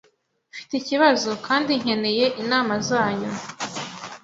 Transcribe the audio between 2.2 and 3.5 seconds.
inama zanyu.